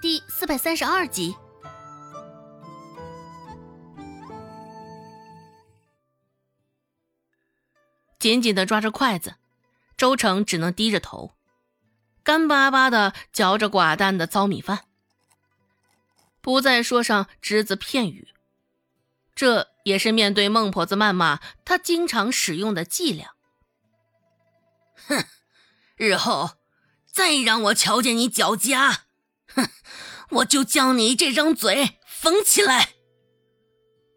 [0.00, 1.34] 第四百三十二集。
[8.18, 9.34] 紧紧的抓着筷子，
[9.96, 11.34] 周成只能低着头，
[12.22, 14.86] 干巴巴的嚼着寡淡的糙米饭，
[16.40, 18.28] 不再说上只字片语。
[19.34, 23.34] 这也是面对孟婆子谩骂他经常使用的伎俩。
[25.06, 25.24] 哼，
[25.96, 26.52] 日后
[27.12, 29.03] 再让我瞧见你脚家，哼，
[30.34, 32.90] 我就将你这张嘴缝起来。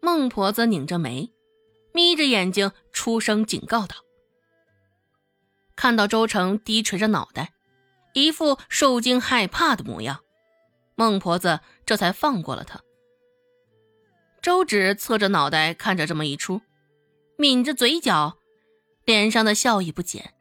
[0.00, 1.32] 孟婆子拧着眉，
[1.92, 3.96] 眯着眼睛，出声警告道
[5.76, 7.52] ：“看到周成低垂着脑袋，
[8.14, 10.20] 一副受惊害怕的模样，
[10.94, 12.80] 孟婆子这才放过了他。”
[14.40, 16.62] 周芷侧着脑袋看着这么一出，
[17.36, 18.38] 抿着嘴角，
[19.04, 20.32] 脸上的笑意不减。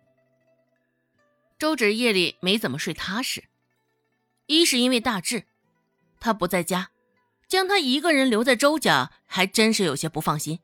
[1.58, 3.46] 周芷夜里没怎么睡踏实，
[4.46, 5.46] 一是因为大志
[6.28, 6.90] 他不在家，
[7.48, 10.58] 将他一个人留在周家，还真是有些不放心；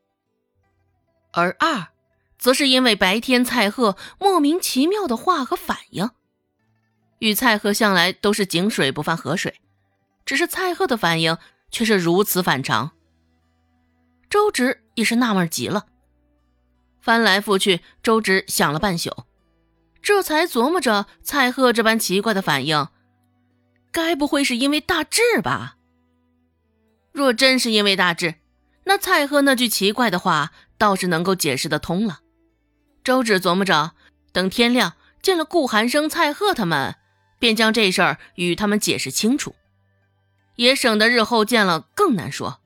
[1.32, 1.88] 而二，
[2.38, 6.10] 则是因为白天蔡贺莫名其妙的话和反应。
[7.20, 9.58] 与蔡贺向来都是井水不犯河水，
[10.26, 11.38] 只是蔡贺的反应
[11.70, 12.90] 却是如此反常。
[14.28, 15.86] 周直也是纳闷极了，
[17.00, 19.24] 翻来覆去，周直想了半宿，
[20.02, 22.86] 这才琢磨着蔡贺这般奇怪的反应，
[23.94, 25.76] 该不会是因为大志吧？
[27.12, 28.34] 若真是因为大志，
[28.86, 32.22] 那蔡贺那句奇怪的话倒是能够解释得通了。
[33.04, 33.92] 周芷琢磨着，
[34.32, 36.96] 等天亮见了顾寒生、蔡贺他们，
[37.38, 39.54] 便将这事儿与他们解释清楚，
[40.56, 42.60] 也省得日后见了更难说。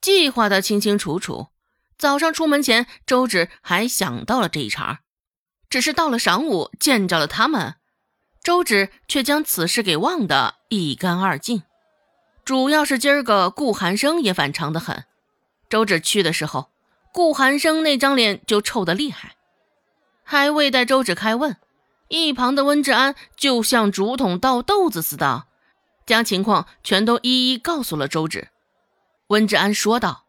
[0.00, 1.50] 计划的清清楚楚，
[1.96, 5.02] 早上出门前，周芷还想到了这一茬
[5.72, 7.76] 只是到了晌午见着了他们，
[8.44, 11.62] 周芷却将此事给忘得一干二净。
[12.44, 15.04] 主要是今儿个顾寒生也反常的很，
[15.70, 16.68] 周芷去的时候，
[17.10, 19.34] 顾寒生那张脸就臭得厉害，
[20.22, 21.56] 还未待周芷开问，
[22.08, 25.44] 一旁的温志安就像竹筒倒豆子似的，
[26.04, 28.48] 将情况全都一一告诉了周芷。
[29.28, 30.26] 温志安说道：“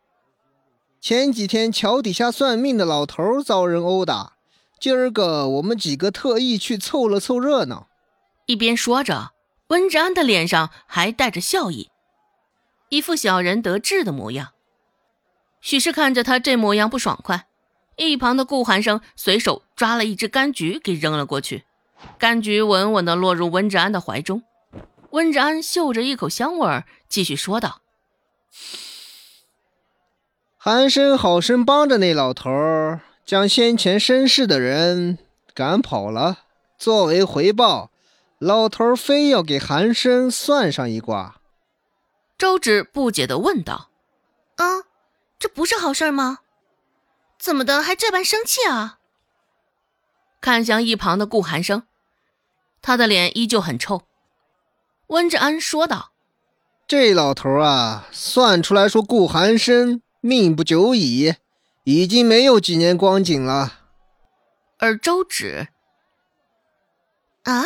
[1.01, 4.32] 前几天桥底下算命的老头遭人殴打，
[4.83, 7.87] 今儿个我们几个特意去凑了凑热闹。”
[8.47, 9.31] 一边说着，
[9.67, 11.89] 温志安的脸上还带着笑意，
[12.89, 14.49] 一副小人得志的模样。
[15.61, 17.47] 许是看着他这模样不爽快，
[17.95, 21.63] 一旁的顾寒生随手抓了一只柑橘给扔了过去，
[22.19, 24.43] 柑橘稳稳地落入温志安的怀中。
[25.11, 27.79] 温志安嗅着一口香味儿，继续说道。
[30.57, 35.17] 寒生好生帮着那老头儿，将先前生事的人
[35.53, 36.39] 赶跑了。
[36.77, 37.91] 作为回报，
[38.37, 41.39] 老头儿非要给寒生算上一卦。
[42.37, 43.89] 周芷不解地问道
[44.57, 44.83] ：“啊，
[45.39, 46.39] 这不是好事吗？
[47.39, 48.99] 怎么的还这般生气啊？”
[50.41, 51.83] 看向一旁的顾寒生，
[52.81, 54.03] 他的脸依旧很臭。
[55.07, 56.11] 温志安说道
[56.85, 61.33] ：“这老头儿啊，算出来说顾寒生。”命不久矣，
[61.83, 63.81] 已经没有几年光景了。
[64.77, 65.67] 而周芷
[67.43, 67.63] 啊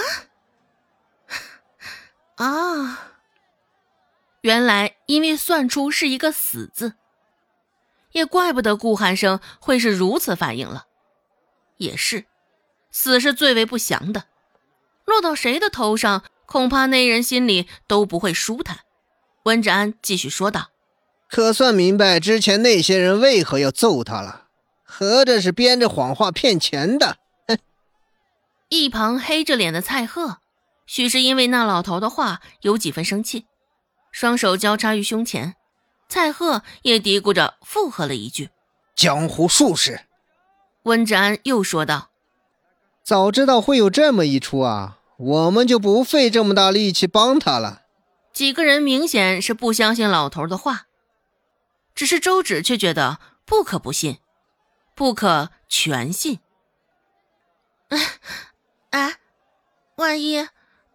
[2.38, 3.14] 啊，
[4.42, 6.94] 原来因为算出是一个死字，
[8.12, 10.88] 也怪不得顾寒生会是如此反应了。
[11.78, 12.26] 也是，
[12.92, 14.26] 死是最为不祥的，
[15.06, 18.80] 落到谁的头上，恐怕那人心里都不会舒坦。
[19.44, 20.72] 温志安继续说道。
[21.30, 24.46] 可算明白之前那些人为何要揍他了，
[24.84, 27.18] 合着是编着谎话骗钱的。
[27.48, 27.58] 哼！
[28.70, 30.38] 一旁黑着脸的蔡贺，
[30.86, 33.46] 许是因为那老头的话有几分生气，
[34.12, 35.56] 双手交叉于胸前。
[36.10, 38.50] 蔡贺也嘀咕着附和了一句
[38.96, 40.02] ：“江湖术士。”
[40.84, 42.12] 温志安又说道
[43.04, 47.82] ：“早知道会有这么一出啊，我们就不费这么大力气帮他了。”
[48.34, 50.87] 几个人明显是不相信老头的话。
[51.98, 54.20] 只是周芷却觉得不可不信，
[54.94, 56.40] 不可全信。
[58.92, 59.18] 哎，
[59.96, 60.48] 万一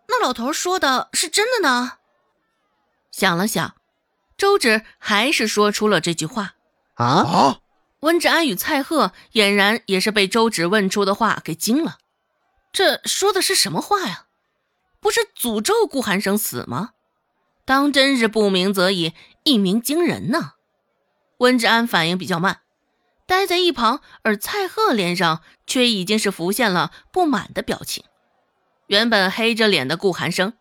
[0.06, 1.98] 那老头说的是真的呢？
[3.10, 3.74] 想了想，
[4.36, 6.54] 周芷还是说出了这句话。
[6.94, 7.58] 啊啊！
[8.00, 11.98] 温志安与蔡贺俨然也是被周芷问出的话给惊了。
[12.70, 14.26] 这说的是什么话呀？
[15.00, 16.90] 不是诅咒顾寒生死吗？
[17.64, 20.52] 当真是不鸣则已，一鸣惊人呢。
[21.42, 22.60] 温志安反应比较慢，
[23.26, 28.04] 待在一旁，而蔡贺脸上却已经是浮现了不满的表情。
[28.86, 30.52] 原本黑着脸的顾寒生，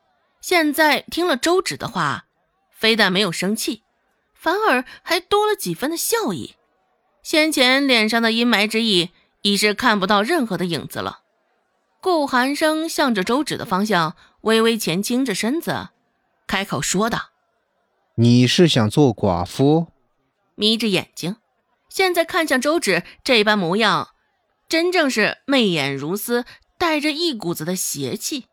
[0.41, 2.25] 现在听了周芷的话，
[2.71, 3.83] 非但没有生气，
[4.33, 6.55] 反而还多了几分的笑意。
[7.21, 9.11] 先前脸上的阴霾之意
[9.43, 11.19] 已是看不到任何的影子了。
[12.01, 15.89] 顾寒生向着周芷的方向微微前倾着身子，
[16.47, 17.29] 开口说道
[18.17, 19.85] ：“你是想做寡妇？”
[20.61, 21.37] 眯着眼睛，
[21.89, 24.09] 现在看向周芷这般模样，
[24.69, 26.45] 真正是媚眼如丝，
[26.77, 28.45] 带着一股子的邪气。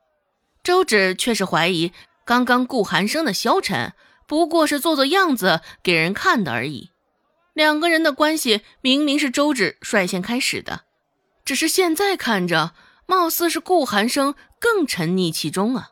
[0.65, 1.93] 周芷却是怀疑，
[2.25, 3.93] 刚刚顾寒生的消沉
[4.27, 6.89] 不过是做做样子给人看的而已。
[7.53, 10.85] 两个人的关系明明是周芷率先开始的，
[11.45, 12.73] 只是现在看着，
[13.05, 15.91] 貌似是顾寒生更沉溺其中啊。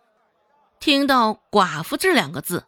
[0.81, 2.65] 听到“寡妇”这两个字，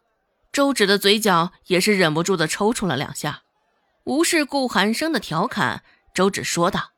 [0.51, 3.43] 周芷的嘴角也是忍不住的抽搐了两下。
[4.05, 6.91] 无视顾寒生的调侃，周芷说道：“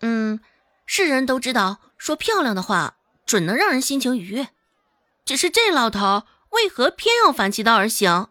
[0.00, 0.40] 嗯，
[0.86, 2.96] 世人都知道，说漂亮的话
[3.26, 4.48] 准能让人心情愉悦。
[5.24, 8.28] 只是这老头为何偏要反其道而行？”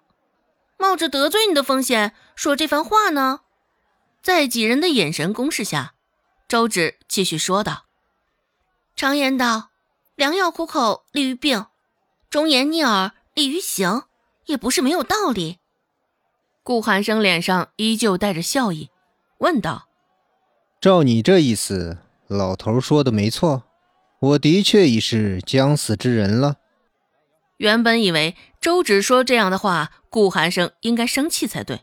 [0.78, 3.42] 冒着得罪你的风险说这番话呢？
[4.24, 5.94] 在几人的眼神攻势下，
[6.48, 7.86] 周芷继续说道
[8.96, 9.70] ：“常言道，
[10.16, 11.68] 良药苦口利于病，
[12.32, 14.06] 忠言逆耳利于行，
[14.52, 15.58] 也不是没有道理。”
[16.62, 18.92] 顾寒生脸上依旧带着笑意，
[19.40, 19.88] 问道
[20.80, 23.64] ：“照你这意思，老头说的没错，
[24.20, 26.58] 我的确已是将死之人了。”
[27.58, 31.82] 原本以为周芷说这样的话，顾寒生应该生气才对，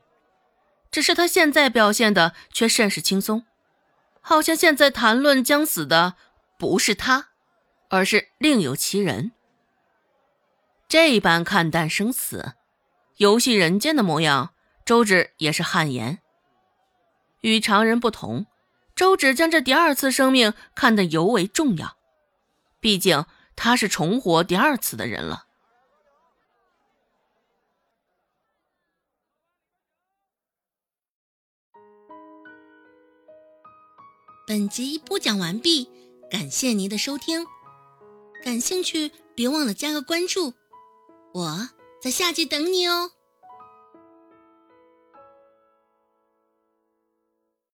[0.91, 3.45] 只是他现在表现的却甚是轻松，
[4.21, 6.15] 好像现在谈论将死的
[6.59, 7.29] 不是他，
[7.91, 9.33] 而是另有其人。
[10.89, 12.55] 这般看淡生死、
[13.19, 14.55] 游戏人间的模样，
[14.85, 16.21] 周芷也是汗颜。
[17.41, 18.47] 与常人不同，
[18.95, 21.97] 周芷将这第二次生命看得尤为重要，
[22.79, 23.27] 毕竟
[23.57, 25.47] 他是重活第二次的人了。
[34.47, 35.91] 本集播讲完毕，
[36.31, 37.45] 感谢您的收听。
[38.45, 40.55] 感兴趣，别忘了加个关注，
[41.35, 41.69] 我
[42.01, 43.18] 在下集等你哦。